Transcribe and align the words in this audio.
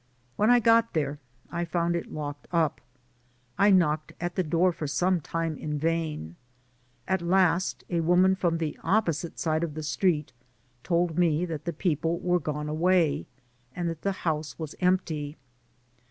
When 0.35 0.49
I 0.49 0.59
got 0.59 0.93
there, 0.93 1.19
I 1.51 1.63
found 1.63 1.95
it 1.95 2.11
locked 2.11 2.47
up. 2.51 2.81
I 3.59 3.69
knocked 3.69 4.13
at 4.19 4.33
the 4.33 4.41
door 4.41 4.71
for 4.73 4.87
some 4.87 5.21
time 5.21 5.55
in 5.59 5.77
vain; 5.77 6.37
at 7.07 7.21
last, 7.21 7.83
a 7.87 7.99
woman 7.99 8.33
from 8.33 8.57
the 8.57 8.79
opposite 8.83 9.37
side 9.37 9.63
of 9.63 9.75
the 9.75 9.83
street 9.83 10.33
told 10.81 11.19
me 11.19 11.45
that 11.45 11.65
the 11.65 11.71
people 11.71 12.17
were 12.17 12.39
gone 12.39 12.67
away, 12.67 13.27
and 13.75 13.87
that 13.89 14.01
the 14.01 14.11
house 14.25 14.57
was 14.57 14.73
empty. 14.79 15.37